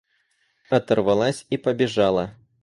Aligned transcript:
Оторвалась 0.71 1.45
и 1.51 1.57
побежала! 1.59 2.33